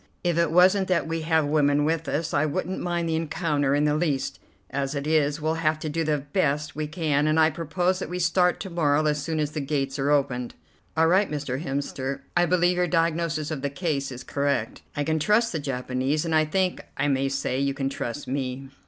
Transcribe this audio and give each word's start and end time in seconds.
If 0.23 0.35
it 0.35 0.51
wasn't 0.51 0.87
that 0.87 1.07
we 1.07 1.21
have 1.21 1.45
women 1.45 1.85
with 1.85 2.09
us, 2.09 2.33
I 2.33 2.43
wouldn't 2.43 2.79
mind 2.79 3.07
the 3.07 3.15
encounter 3.15 3.75
in 3.75 3.85
the 3.85 3.93
least. 3.93 4.39
As 4.71 4.95
it 4.95 5.05
is, 5.05 5.39
we'll 5.39 5.53
have 5.61 5.77
to 5.77 5.89
do 5.89 6.03
the 6.03 6.17
best 6.17 6.75
we 6.75 6.87
can, 6.87 7.27
and 7.27 7.39
I 7.39 7.51
propose 7.51 7.99
that 7.99 8.09
we 8.09 8.17
start 8.17 8.59
to 8.61 8.71
morrow 8.71 9.05
as 9.05 9.21
soon 9.21 9.39
as 9.39 9.51
the 9.51 9.61
gates 9.61 9.99
are 9.99 10.09
opened." 10.09 10.55
"All 10.97 11.05
right, 11.05 11.29
Mr. 11.29 11.63
Hemster, 11.63 12.21
I 12.35 12.47
believe 12.47 12.77
your 12.77 12.87
diagnosis 12.87 13.51
of 13.51 13.61
the 13.61 13.69
case 13.69 14.11
is 14.11 14.23
correct. 14.23 14.81
I 14.97 15.03
can 15.03 15.19
trust 15.19 15.51
the 15.51 15.59
Japanese, 15.59 16.25
and 16.25 16.33
I 16.33 16.45
think 16.45 16.81
I 16.97 17.07
may 17.07 17.29
say 17.29 17.59
you 17.59 17.75
can 17.75 17.87
trust 17.87 18.27
me." 18.27 18.69